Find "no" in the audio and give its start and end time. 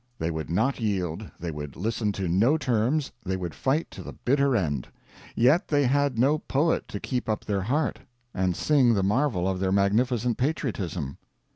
2.27-2.57, 6.17-6.39